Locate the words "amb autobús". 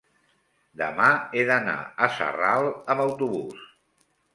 2.75-3.67